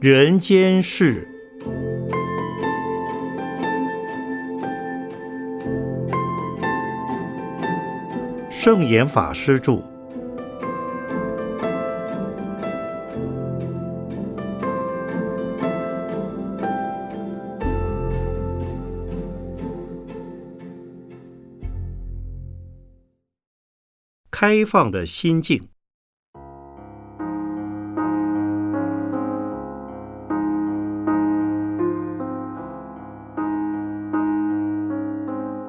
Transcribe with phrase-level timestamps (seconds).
[0.00, 1.28] 人间事。
[8.48, 9.82] 圣严法师著。
[24.30, 25.68] 开放的心境。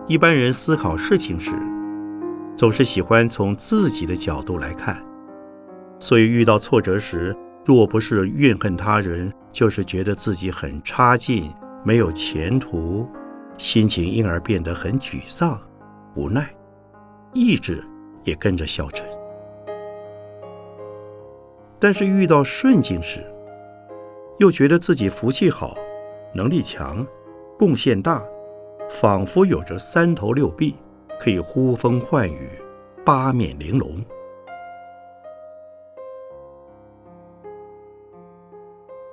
[0.10, 1.52] 一般人思考事情时，
[2.56, 5.06] 总是喜欢从自己的角度来看，
[6.00, 13.08] 所以遇到挫折时，若不是怨恨他人，就是觉得自己很差劲，没有前途，
[13.60, 15.62] 心情因而变得很沮丧、
[16.16, 16.50] 无奈，
[17.32, 17.84] 意志
[18.24, 19.06] 也跟着消沉。
[21.78, 23.24] 但是遇到顺境时，
[24.40, 25.78] 又觉得自己福气好，
[26.34, 27.06] 能力强，
[27.60, 28.24] 贡献大。
[28.90, 30.76] 仿佛有着三头六臂，
[31.20, 32.50] 可以呼风唤雨，
[33.06, 34.04] 八面玲珑。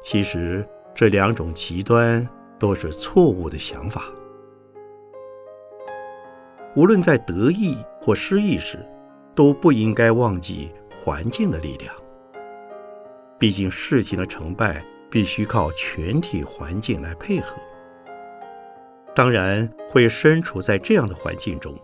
[0.02, 2.26] 其实这两种极端
[2.58, 4.04] 都是错误的想法。
[6.74, 8.78] 无论在得意或失意时，
[9.34, 11.94] 都不应该忘记环境的力量。
[13.38, 17.56] 毕竟事情的成败必须靠全体环境来配合。
[19.16, 21.74] 当然会身处在这样的环境中，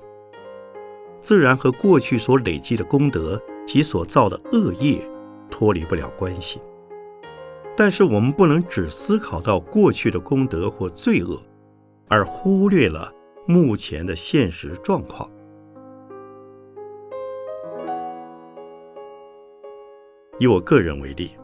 [1.19, 5.01] 自然和过去所累积的功德及所造的恶业
[5.51, 6.61] 脱离不了关系。
[7.75, 11.43] 但是我们不能只思考到过去的功德或罪恶，
[12.07, 13.11] 而忽略了
[13.47, 15.27] 目前的现实状况。
[20.39, 21.35] 以我个人为例，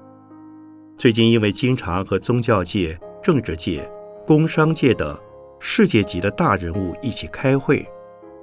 [0.98, 3.90] 最近因为经常和宗教界、政治界、
[4.26, 5.18] 工商界等。
[5.60, 7.86] 世界级的大人物一起开会、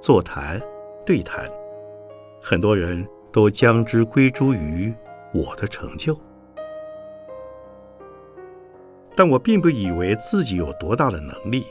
[0.00, 0.60] 座谈、
[1.04, 1.50] 对谈，
[2.42, 4.92] 很多人都将之归诸于
[5.32, 6.18] 我的成就。
[9.14, 11.66] 但我并不以为自己有多大的能力，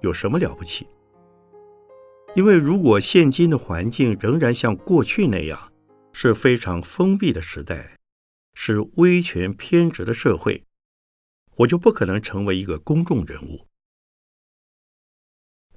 [0.00, 0.86] 有什么了不起。
[2.34, 5.72] 因为如果现今的环境仍然像过去那样，
[6.12, 7.96] 是非常封闭的时代，
[8.54, 10.64] 是威权偏执的社会，
[11.56, 13.66] 我就不可能成为一个公众人物。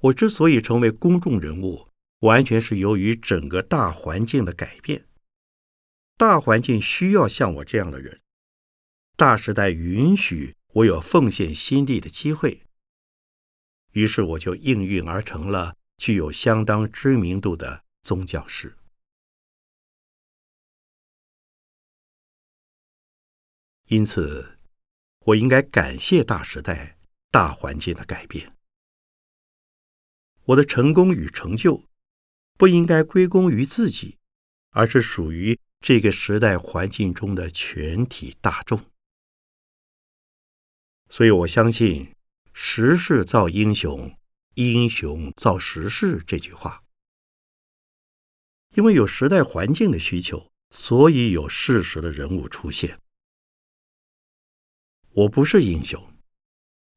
[0.04, 1.88] 我之所以成为公众人物，
[2.20, 5.06] 完全是由于整个大环境的改变。
[6.18, 8.20] 大环境需要像我这样的人，
[9.16, 12.66] 大时代允许我有奉献心力的机会，
[13.92, 18.76] 于是我就应运而成了具有相当知名度的宗教师。
[23.86, 24.58] 因此，
[25.20, 26.98] 我应该感谢大时代、
[27.30, 28.53] 大环境的改变。
[30.46, 31.84] 我的成功与成就，
[32.58, 34.18] 不应该归功于自己，
[34.70, 38.84] 而是属于这个时代环境中的全体大众。
[41.08, 42.14] 所以我相信
[42.52, 44.16] “时势造英雄，
[44.54, 46.82] 英雄造时势”这句话。
[48.74, 52.98] 因为有时代环境的需求，所以有事实的人物出现。
[55.10, 56.12] 我不是英雄，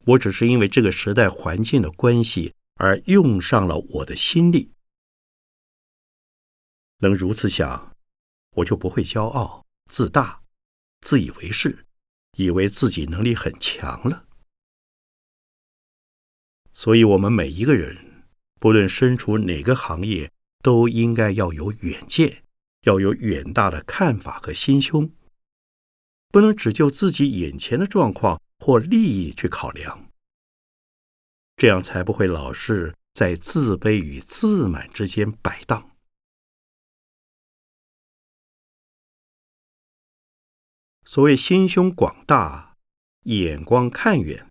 [0.06, 2.52] 我只是因为这个时代环境的关系。
[2.78, 4.72] 而用上了我的心力，
[6.98, 7.96] 能如此想，
[8.56, 10.42] 我就不会骄傲、自大、
[11.00, 11.84] 自以为是，
[12.36, 14.26] 以为自己能力很强了。
[16.72, 18.24] 所以，我们每一个人，
[18.60, 20.30] 不论身处哪个行业，
[20.62, 22.44] 都应该要有远见，
[22.82, 25.12] 要有远大的看法和心胸，
[26.28, 30.07] 不能只就自己眼前的状况或利益去考量。
[31.58, 35.90] 这样才不会老是在自卑与自满之间摆荡。
[41.04, 42.76] 所谓心胸广大、
[43.24, 44.48] 眼光看远，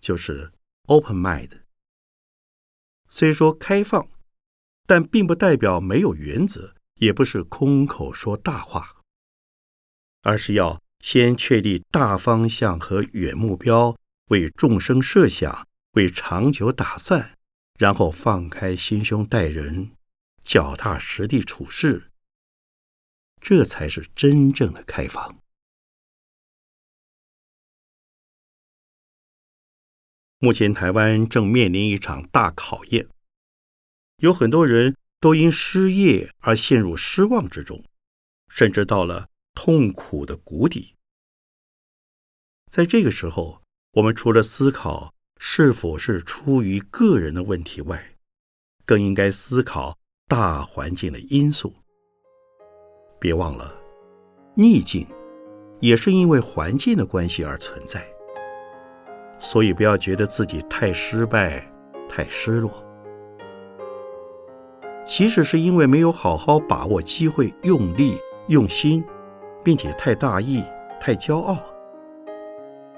[0.00, 0.52] 就是
[0.86, 1.60] open mind。
[3.08, 4.08] 虽说开放，
[4.86, 9.02] 但并不代表没有原则，也不是空口说大话，
[10.22, 13.94] 而是要先确立大方向和远目标，
[14.28, 15.68] 为众生设想。
[15.92, 17.36] 为长久打算，
[17.78, 19.92] 然后放开心胸待人，
[20.42, 22.10] 脚踏实地处事，
[23.40, 25.38] 这才是真正的开放。
[30.38, 33.08] 目前台湾正面临一场大考验，
[34.16, 37.84] 有很多人都因失业而陷入失望之中，
[38.48, 40.96] 甚至到了痛苦的谷底。
[42.70, 43.62] 在这个时候，
[43.92, 45.11] 我们除了思考
[45.44, 48.00] 是否是出于个人的问题外，
[48.86, 49.98] 更应该思考
[50.28, 51.74] 大环境的因素。
[53.18, 53.74] 别忘了，
[54.54, 55.04] 逆境
[55.80, 58.06] 也是因为环境的关系而存在。
[59.40, 61.68] 所以不要觉得自己太失败、
[62.08, 62.72] 太失落，
[65.04, 68.16] 其实是因为没有好好把握机会，用力、
[68.46, 69.04] 用心，
[69.64, 70.62] 并且太大意、
[71.00, 71.58] 太骄傲。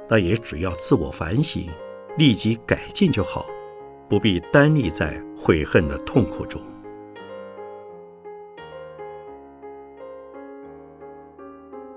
[0.07, 1.67] 那也只要自我反省，
[2.17, 3.47] 立即改进就好，
[4.09, 6.61] 不必单立在悔恨的痛苦中。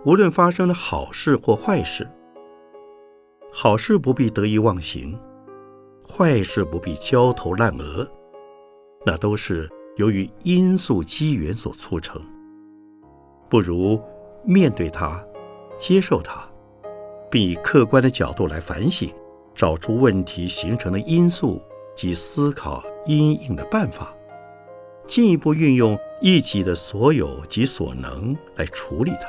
[0.05, 2.09] 无论发生了好事或坏事。
[3.51, 5.17] 好事不必得意忘形，
[6.07, 8.07] 坏事不必焦头烂额，
[9.05, 12.21] 那都是由于因素机缘所促成。
[13.49, 14.01] 不如
[14.43, 15.23] 面对它，
[15.77, 16.45] 接受它，
[17.29, 19.09] 并以客观的角度来反省，
[19.57, 21.61] 找出问题形成的因素
[21.95, 24.15] 及思考因应的办法，
[25.05, 29.27] 进一步运用一己的所有及所能来处理它。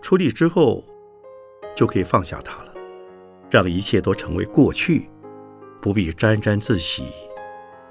[0.00, 0.84] 处理之后。
[1.74, 2.74] 就可以放下它了，
[3.50, 5.08] 让一切都成为过去，
[5.80, 7.04] 不必沾沾自喜，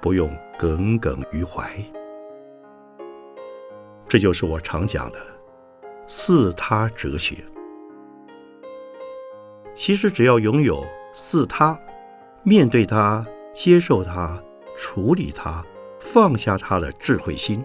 [0.00, 1.68] 不用耿耿于怀。
[4.08, 5.18] 这就是我常讲的
[6.06, 7.44] 四他哲学。
[9.74, 11.78] 其实只要拥有四他，
[12.42, 14.42] 面对它、接受它、
[14.76, 15.64] 处理它、
[15.98, 17.64] 放下它的智慧心，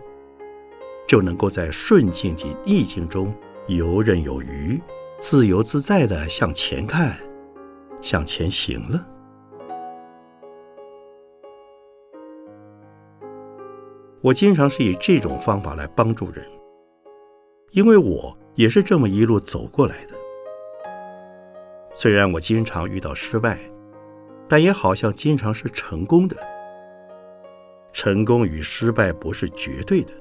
[1.07, 3.35] 就能够在顺境及逆境中
[3.67, 4.79] 游刃有余。
[5.19, 7.17] 自由自在的向前看，
[8.01, 9.07] 向前行了。
[14.21, 16.45] 我经常是以这种方法来帮助人，
[17.71, 20.16] 因为我也是这么一路走过来的。
[21.99, 23.57] 虽然我经常遇到失败，
[24.47, 26.37] 但也好像经常是成功的。
[27.91, 30.13] 成功与失败不是绝对的。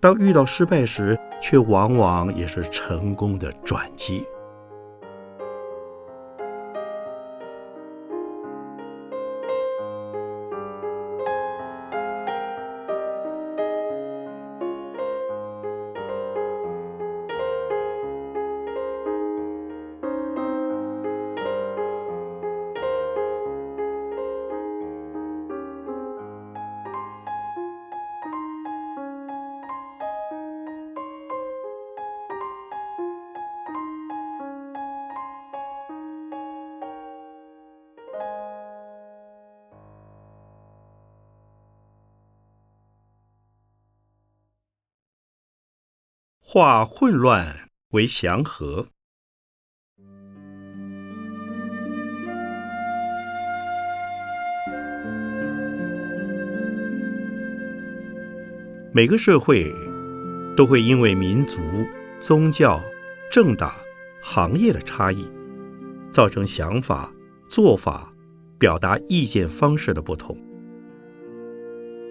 [0.00, 4.24] 当遇到失败时，却往往也是成功的转机。
[46.54, 48.88] 化混乱为祥和。
[58.92, 59.74] 每个社会
[60.54, 61.62] 都会因为民族、
[62.20, 62.78] 宗教、
[63.30, 63.72] 政党、
[64.20, 65.26] 行业的差异，
[66.10, 67.10] 造成想法、
[67.48, 68.12] 做法、
[68.58, 70.36] 表达意见方式的不同。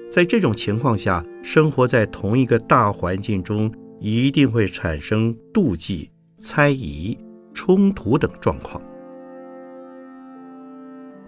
[0.10, 3.72] 在这种情况下，生活在同一个大环境中。
[4.04, 7.16] 一定会产生妒忌、猜疑、
[7.54, 8.82] 冲突等状况。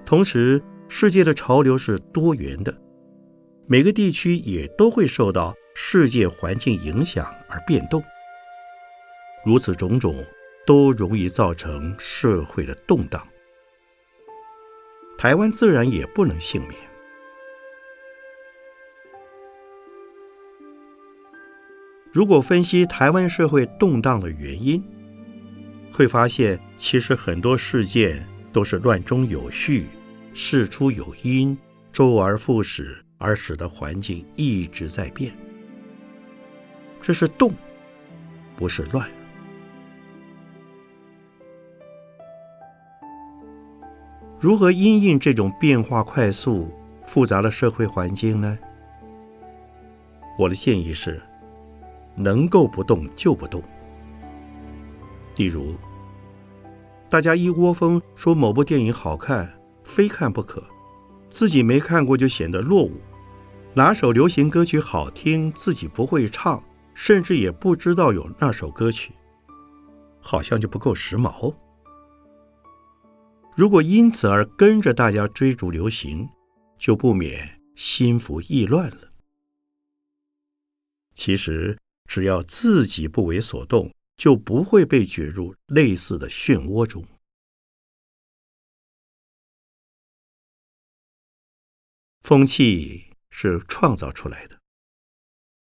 [0.03, 2.75] 同时，世界的潮流是多元的，
[3.67, 8.03] 每个地区也都会受到世界环境影响而变动。
[9.45, 10.25] 如此种种，
[10.65, 13.21] 都容易造成社会的动荡。
[15.15, 16.92] 台湾自然也不能幸免。
[22.13, 24.84] 如果分析台湾社会动荡的原因，
[25.91, 29.88] 会发现其实很多事件都是乱中有序、
[30.32, 31.58] 事出有因、
[31.91, 35.34] 周而复始，而使得环境一直在变。
[37.01, 37.51] 这是动，
[38.55, 39.10] 不是乱。
[44.39, 46.72] 如何因应这种变化快速、
[47.08, 48.60] 复杂的社会环境呢？
[50.38, 51.20] 我的建议是。
[52.15, 53.63] 能够不动就不动。
[55.36, 55.75] 例如，
[57.10, 59.51] 大家一窝蜂说某部电影好看，
[59.84, 60.63] 非看不可，
[61.32, 62.91] 自己没看过就显得落伍；
[63.74, 69.12] 哪首流行歌曲好听，自己不会唱，甚至也不知道有那首歌曲，
[70.20, 71.55] 好像就不够时髦。
[73.55, 76.29] 如果因此而跟着大家追逐流行，
[76.77, 78.98] 就不免心浮意乱了。
[81.15, 81.77] 其实。
[82.05, 87.05] 只要自己不为所动，就不会被卷入类似的漩涡中。
[92.22, 94.60] 风气是创造出来的，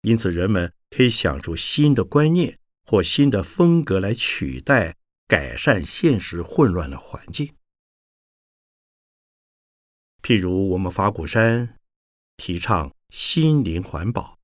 [0.01, 4.95] 因此人们可以想出新的观念或新的风格来取代、
[5.27, 7.53] 改善现实混乱的环境。
[10.21, 11.77] 譬如我们法鼓山
[12.37, 14.39] 提倡心灵环保，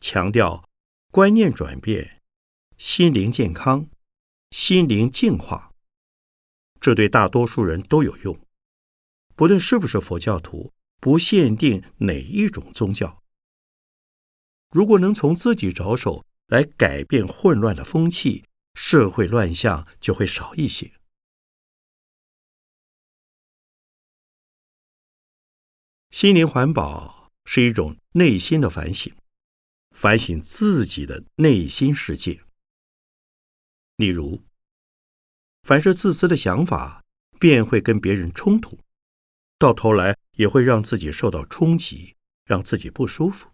[0.00, 0.66] 强调
[1.12, 2.22] 观念转变、
[2.78, 3.86] 心灵健康、
[4.50, 5.70] 心灵净化，
[6.80, 8.40] 这对大多数人都有用，
[9.36, 10.72] 不论是不是佛教徒。
[10.98, 13.24] 不限定哪一种宗教，
[14.70, 20.92] 如果能从自己着手来改变混乱的风气，社会乱象就会少一些。
[26.12, 29.12] 心灵环保是一种内心的反省，
[29.92, 32.40] 反省自己的内心世界。
[33.96, 34.42] 例如，
[35.62, 37.04] 凡是自私的想法，
[37.38, 38.78] 便会跟别人冲突。
[39.58, 43.48] 到头来也会让自己受到冲击，让自己不舒服。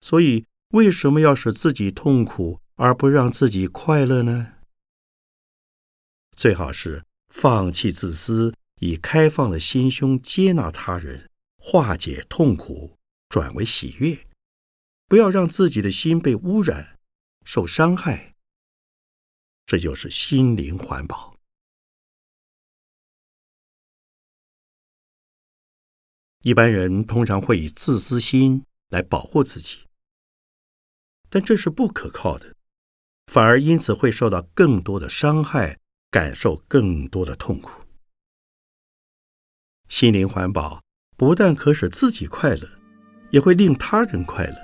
[0.00, 4.52] 所以，为什么要使自己痛苦而不让自己快乐呢？
[6.36, 12.96] 最好是放弃自私，以开放的心胸接纳他人，化解痛苦，
[13.28, 14.26] 转为喜悦。
[15.06, 16.98] 不要让自己的心被污染、
[17.44, 18.34] 受伤害。
[19.64, 21.36] 这就是心灵环保。
[26.42, 29.80] 一般人通常会以自私心来保护自己，
[31.28, 32.54] 但这是不可靠的，
[33.26, 37.82] 反而因此会受到更多的伤害，感受更多的痛苦。
[39.88, 40.82] 心灵环保
[41.16, 42.80] 不但可使自己快乐，
[43.32, 44.56] 也会令他人快乐；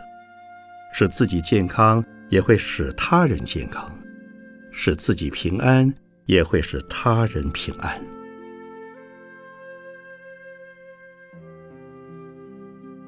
[0.93, 3.91] 使自己健康，也会使他人健康；
[4.71, 5.93] 使自己平安，
[6.27, 8.01] 也会使他人平安。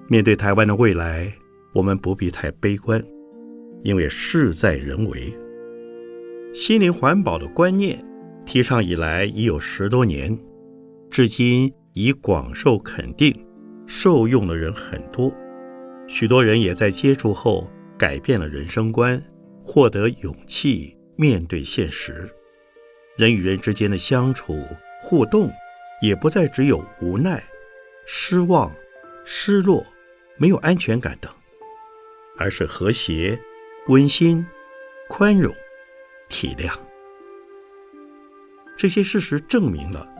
[0.08, 1.32] 面对台湾的未来，
[1.72, 3.02] 我们不必太悲观，
[3.82, 5.32] 因为事在人为。
[6.54, 8.04] 心灵环保的观念
[8.46, 10.38] 提倡以来已有十多年，
[11.10, 13.34] 至今已广受肯定，
[13.86, 15.34] 受用的人很多。
[16.06, 19.22] 许多人也在接触后改变了人生观，
[19.64, 22.28] 获得勇气面对现实。
[23.16, 24.60] 人与人之间的相处
[25.02, 25.50] 互动，
[26.02, 27.42] 也不再只有无奈、
[28.06, 28.72] 失望、
[29.24, 29.84] 失落。
[30.36, 31.32] 没有安全感等，
[32.36, 33.38] 而是和谐、
[33.86, 34.44] 温馨、
[35.08, 35.54] 宽容、
[36.28, 36.76] 体谅。
[38.76, 40.12] 这些事实证明了，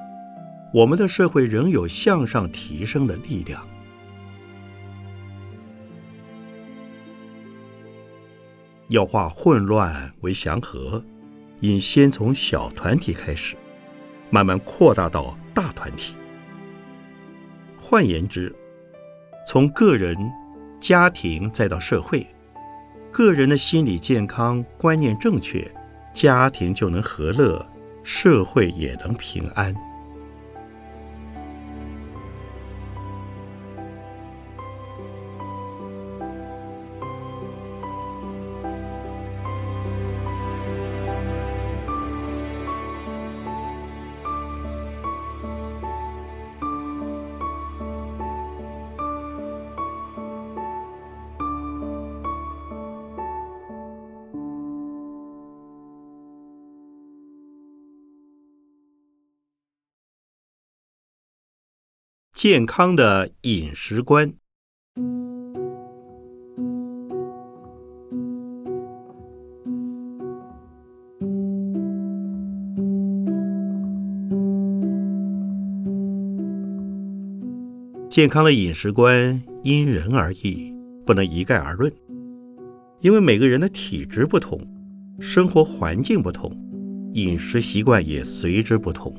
[0.72, 3.68] 我们的社会仍有向上提升的力量。
[8.88, 11.02] 要化混乱为祥和，
[11.60, 13.56] 应先从小团体开始，
[14.30, 16.14] 慢慢扩大到大团体。
[17.80, 18.54] 换言之，
[19.46, 20.16] 从个人、
[20.78, 22.26] 家庭再到社会，
[23.10, 25.70] 个人的心理健康观念正确，
[26.12, 27.64] 家庭就能和乐，
[28.02, 29.74] 社会也能平安。
[62.44, 64.30] 健康的饮食观。
[78.10, 80.70] 健康的饮食观因人而异，
[81.06, 81.90] 不能一概而论，
[83.00, 84.60] 因为每个人的体质不同，
[85.18, 86.54] 生活环境不同，
[87.14, 89.10] 饮食习惯也随之不同。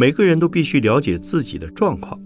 [0.00, 2.18] 每个人都必须了解自己的状况，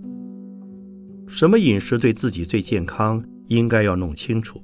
[1.26, 4.62] 什么饮食对自己最健康，应该要弄清楚。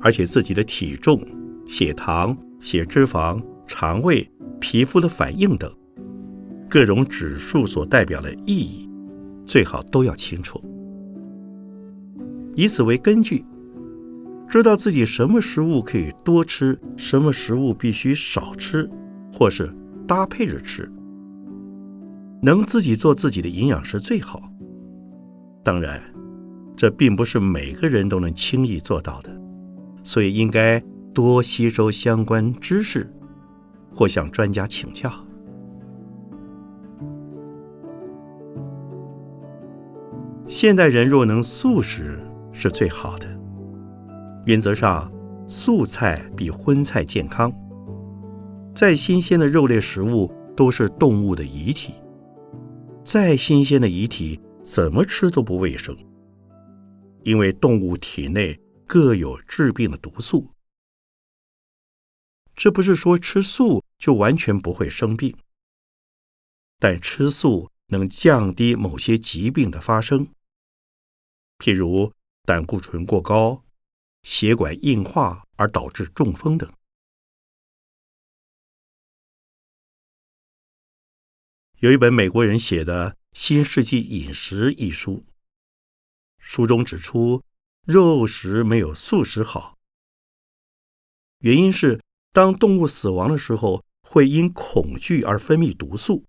[0.00, 1.24] 而且自己的体重、
[1.68, 5.72] 血糖、血脂肪、肠胃、皮肤的反应等
[6.68, 8.90] 各种指数所代表的意义，
[9.46, 10.60] 最好都要清楚。
[12.56, 13.44] 以此为根据，
[14.48, 18.90] 知道自己什么食物可以多吃，什么食物必须少吃，
[19.32, 19.72] 或是
[20.08, 20.90] 搭配着吃。
[22.40, 24.40] 能自己做自己的营养师最好。
[25.64, 26.00] 当然，
[26.76, 29.30] 这并不是每个人都能轻易做到的，
[30.02, 30.80] 所以应该
[31.12, 33.12] 多吸收相关知识，
[33.92, 35.12] 或向专家请教。
[40.46, 42.18] 现代人若能素食
[42.52, 43.26] 是最好的。
[44.46, 45.12] 原则上，
[45.46, 47.52] 素菜比荤菜健康。
[48.74, 51.94] 再新鲜的肉类食物都是动物的遗体，
[53.08, 55.96] 再新鲜的遗体怎么吃都不卫生。
[57.24, 60.50] 因为动物体内各有致病的毒素，
[62.54, 65.34] 这不是说吃素就完全不会生病，
[66.78, 70.28] 但吃素能降低某些疾病的发生，
[71.58, 72.12] 譬如
[72.44, 73.64] 胆固醇过高、
[74.22, 76.70] 血管硬化而导致中风等。
[81.80, 85.24] 有一本美国人写的《新世纪饮食》一书。
[86.40, 87.44] 书中指出，
[87.84, 89.78] 肉食没有素食好。
[91.38, 96.26] 原因是，当动物死亡的时候，会因恐惧而分泌毒素。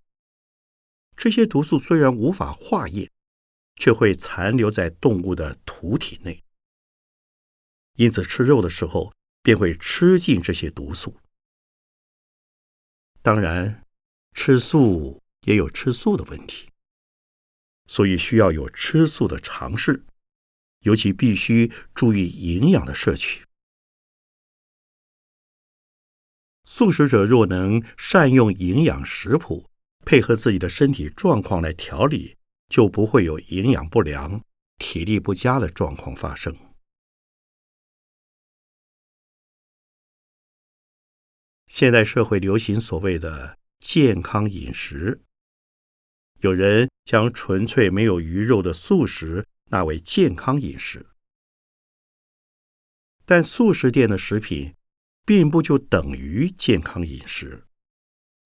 [1.17, 3.09] 这些毒素虽然无法化验，
[3.75, 6.43] 却会残留在动物的土体内。
[7.95, 11.17] 因此，吃肉的时候便会吃进这些毒素。
[13.23, 13.83] 当然，
[14.35, 16.69] 吃素也有吃素的问题，
[17.87, 20.05] 所以需要有吃素的尝试。
[20.81, 23.43] 尤其必须注意营养的摄取。
[26.63, 29.69] 素食者若能善用营养食谱，
[30.05, 32.37] 配合自己的身体状况来调理，
[32.69, 34.41] 就不会有营养不良、
[34.77, 36.55] 体力不佳的状况发生。
[41.67, 45.21] 现代社会流行所谓的健康饮食，
[46.39, 49.45] 有人将纯粹没有鱼肉的素食。
[49.71, 51.05] 纳为健康饮食，
[53.23, 54.73] 但素食店的食品
[55.23, 57.65] 并不就等于健康饮食，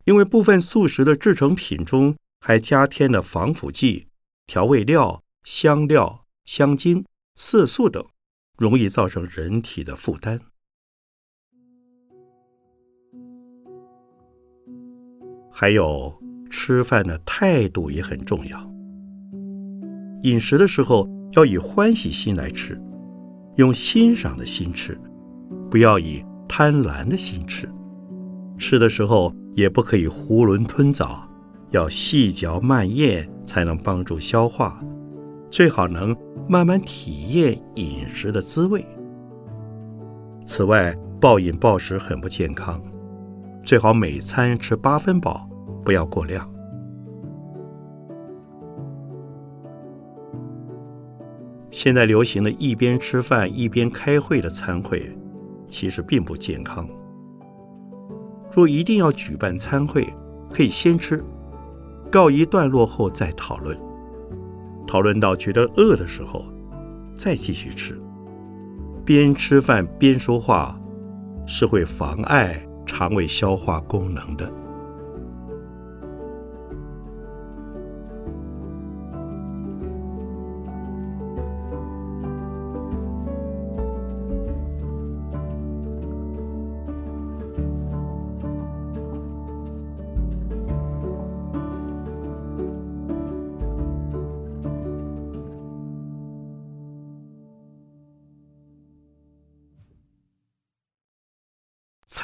[0.04, 4.10] 因为部分素食的制成品中还加添了防腐剂、
[4.46, 8.06] 调味料、香料、香精、色素等，
[8.58, 10.42] 容易造成人体的负担。
[15.50, 16.22] 还有
[16.54, 18.72] 吃饭的态度也很重要。
[20.22, 22.80] 饮食的时候要以欢喜心来吃，
[23.56, 24.96] 用欣赏的心吃，
[25.70, 27.68] 不要以贪婪的心吃。
[28.60, 31.28] 吃的时候也不可以囫囵吞枣，
[31.72, 34.82] 要细嚼慢咽才能帮助消化。
[35.50, 36.16] 最好能
[36.48, 38.86] 慢慢体验饮食的滋味。
[40.46, 42.80] 此外，暴饮暴食很不健康，
[43.66, 45.50] 最好每餐吃八分饱，
[45.84, 46.50] 不要过量。
[51.72, 55.12] 现在流行的一边吃饭一边开会的餐会，
[55.68, 56.88] 其实并不健康。
[58.52, 60.08] 若一定要举办餐会，
[60.52, 61.24] 可以先吃，
[62.12, 63.76] 告一段落后再讨论。
[64.86, 66.46] 讨论到觉得饿的时候，
[67.18, 68.00] 再继续吃。
[69.04, 70.80] 边吃饭边说话，
[71.48, 74.54] 是会妨碍肠胃消化功能的。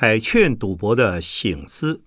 [0.01, 2.05] 彩券赌博的醒思。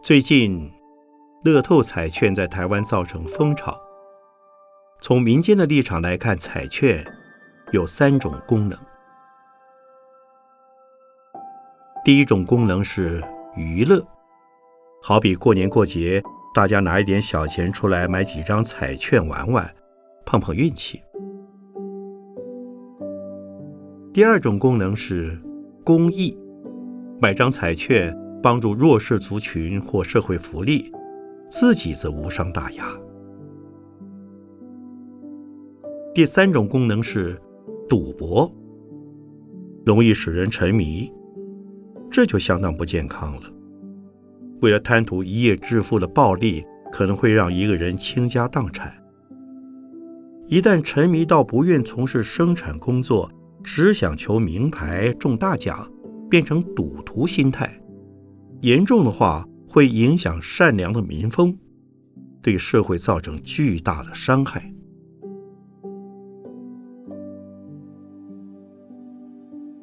[0.00, 0.70] 最近，
[1.42, 3.76] 乐透彩券在台湾造成风潮。
[5.00, 7.04] 从民间的立场来看，彩券
[7.72, 8.78] 有三种功能。
[12.04, 13.22] 第一种功能是
[13.54, 14.04] 娱乐，
[15.00, 16.20] 好比过年过节，
[16.52, 19.72] 大家拿一点小钱出来买几张彩券玩玩，
[20.26, 21.00] 碰碰运气。
[24.12, 25.40] 第二种功能是
[25.84, 26.36] 公益，
[27.20, 28.12] 买张彩券
[28.42, 30.90] 帮助弱势族群或社会福利，
[31.48, 32.84] 自己则无伤大雅。
[36.12, 37.40] 第三种功能是
[37.88, 38.52] 赌博，
[39.86, 41.08] 容易使人沉迷。
[42.12, 43.42] 这就相当不健康了。
[44.60, 48.92] 为了贪图一夜致富的暴利，可能会让一个人倾家荡产，
[50.46, 53.32] 一旦沉迷到不愿从事生产工作，
[53.64, 55.90] 只想求名牌、中大奖，
[56.30, 57.80] 变成赌徒心态，
[58.60, 61.56] 严重的话会影响善良的民风，
[62.40, 64.71] 对社会造成巨大的伤害。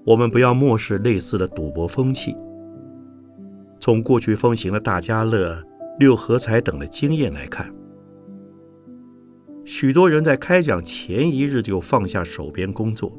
[0.10, 2.36] 我们不要漠视类似的赌博风气。
[3.80, 5.64] 从过去风行的大家乐、
[6.00, 7.72] 六合彩等的经验来看，
[9.64, 13.16] 许多人在开奖前一日就放下手边工作。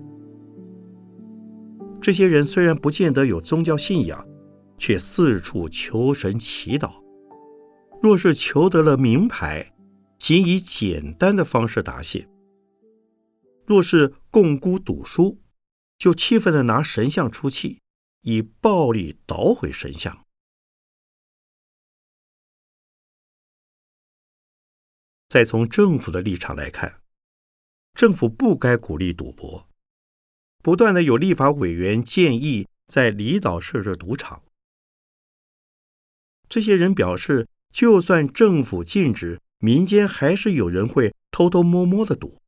[2.00, 4.26] 这些人虽然不见得有宗教信仰，
[4.76, 6.90] 却四处求神祈祷。
[8.03, 9.64] 若是求得了名牌，
[10.18, 12.26] 仅以简单的方式答谢；
[13.64, 15.38] 若是共估赌输，
[16.01, 17.83] 就气愤的拿神像出气，
[18.23, 20.25] 以暴力捣毁神像。
[25.29, 27.03] 再从政府的立场来看，
[27.93, 29.69] 政府不该鼓励赌博。
[30.63, 34.43] 不断的有立法委员建议在离岛设置赌场，
[36.49, 42.41] 这些人表示，就算政府禁止，民间还是有人会偷偷摸摸的赌，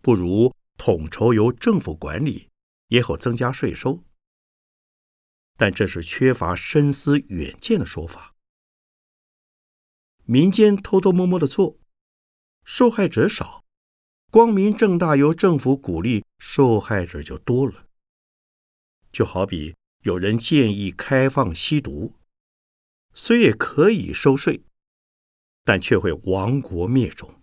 [0.00, 2.50] 不如统筹由政府管理，
[2.88, 4.04] 也好增加税收。
[5.56, 8.34] 但这是缺乏深思远见的说法。
[10.24, 11.78] 民间偷偷摸摸的做，
[12.64, 13.62] 受害者少；
[14.30, 17.86] 光明正大由政府鼓励，受害者就多了。
[19.12, 22.14] 就好比有人建议开放吸毒，
[23.14, 24.64] 虽也可以收税，
[25.62, 27.40] 但却会亡国灭种。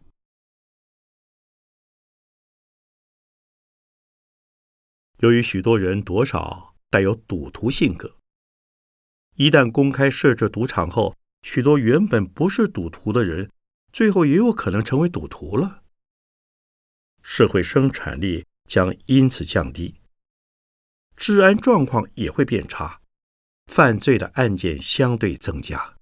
[5.21, 8.17] 由于许多人多少带有赌徒性格，
[9.35, 13.51] 一旦公开设置赌场后，许多原本不是赌徒的人，
[13.93, 15.83] 最后也有可能成为赌徒了。
[17.21, 20.01] 社会生产力将因此降低，
[21.15, 23.01] 治安状况也会变差，
[23.67, 25.97] 犯罪的案件相对增加。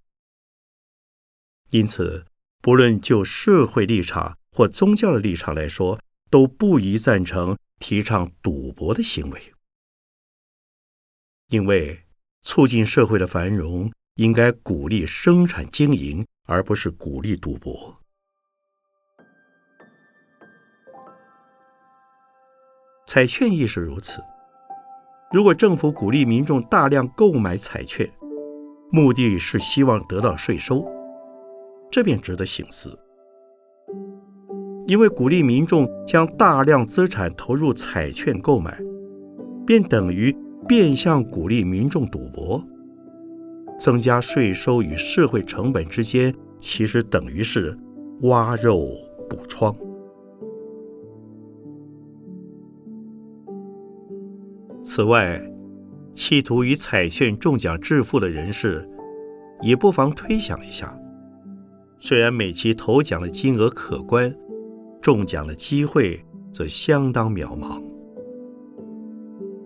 [1.72, 2.26] 因此，
[2.62, 9.54] 不论就社会立场或宗教的立场来说，都不宜赞成提倡赌博的行为，
[11.48, 12.04] 因为
[12.42, 13.92] 促进社会的繁荣。
[14.16, 17.98] 应该鼓励生产经营，而不是鼓励赌博。
[23.08, 24.22] 彩券亦是如此。
[25.32, 28.12] 如果政府鼓励民众大量购买彩券，
[28.92, 30.86] 目的是希望得到税收，
[31.90, 33.00] 这便值得省思。
[34.90, 38.76] 因为鼓励民众将大量资产投入彩券购买，
[39.64, 40.36] 便等于
[40.68, 42.60] 变相鼓励民众赌博。
[43.80, 47.78] 增加税收与社会成本之间，其实等于是
[48.24, 48.90] 挖肉
[49.30, 49.76] 补疮。
[54.84, 55.40] 此外，
[56.16, 58.90] 企图以彩券中奖致富的人士，
[59.62, 61.00] 也不妨推想一下：
[62.00, 64.36] 虽然每期头奖的金额可观，
[65.02, 67.82] 中奖的机会则相当渺茫。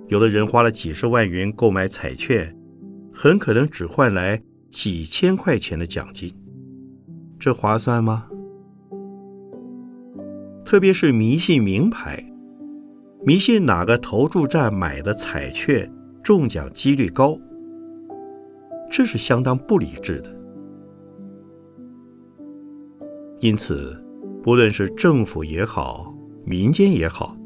[0.08, 2.56] 有的人花了几十万元购买彩券。
[3.15, 4.41] 很可能只换来
[4.72, 6.34] 几千块钱的奖金，
[7.39, 8.28] 这划算吗？
[10.65, 12.26] 特别是迷信名牌，
[13.24, 15.88] 迷信哪个投注站买的彩券
[16.24, 17.38] 中奖几率高，
[18.91, 20.36] 这是相当不理智的。
[23.41, 24.03] 因此，
[24.44, 27.38] 不论是政府也好，民间也好，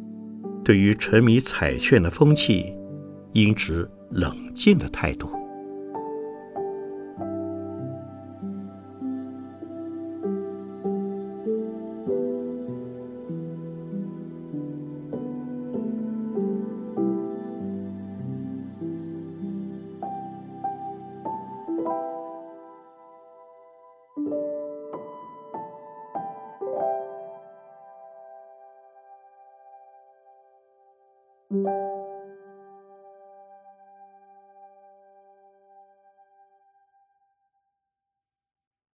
[0.66, 2.74] 对于沉迷彩券的风气，
[3.34, 5.37] 应持冷静的态度。